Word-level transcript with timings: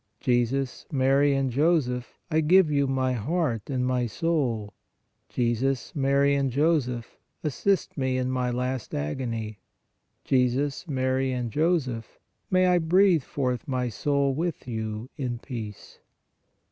Jesus, 0.19 0.87
Mary 0.91 1.35
and 1.35 1.51
Joseph, 1.51 2.17
I 2.31 2.39
give 2.41 2.71
you 2.71 2.87
my 2.87 3.13
heart 3.13 3.69
and 3.69 3.85
my 3.85 4.07
soul; 4.07 4.73
Jesus, 5.29 5.95
Mary 5.95 6.33
and 6.33 6.49
Joseph, 6.49 7.19
assist 7.43 7.99
me 7.99 8.17
in 8.17 8.31
my 8.31 8.49
last 8.49 8.95
agony; 8.95 9.59
Jesus, 10.23 10.87
Mary 10.87 11.31
and 11.31 11.51
Joseph, 11.51 12.17
may 12.49 12.65
I 12.65 12.79
breathe 12.79 13.21
forth 13.21 13.67
my 13.67 13.89
soul 13.89 14.33
with 14.33 14.67
you 14.67 15.11
in 15.17 15.37
peace. 15.37 15.99